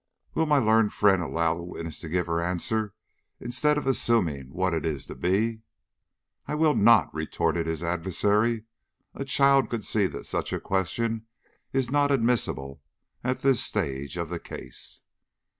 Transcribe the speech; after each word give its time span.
"Will 0.33 0.47
my 0.47 0.57
learned 0.57 0.93
friend 0.93 1.21
allow 1.21 1.53
the 1.53 1.61
witness 1.61 1.99
to 1.99 2.09
give 2.09 2.25
her 2.25 2.43
answer, 2.43 2.95
instead 3.39 3.77
of 3.77 3.85
assuming 3.85 4.45
what 4.49 4.73
it 4.73 4.83
is 4.83 5.05
to 5.05 5.13
be?" 5.13 5.61
"I 6.47 6.55
will 6.55 6.73
not," 6.75 7.13
retorted 7.13 7.67
his 7.67 7.83
adversary. 7.83 8.63
"A 9.13 9.23
child 9.25 9.69
could 9.69 9.83
see 9.85 10.07
that 10.07 10.25
such 10.25 10.53
a 10.53 10.59
question 10.59 11.27
is 11.71 11.91
not 11.91 12.09
admissible 12.09 12.81
at 13.23 13.41
this 13.41 13.61
stage 13.61 14.17
of 14.17 14.29
the 14.29 14.39
case." 14.39 15.01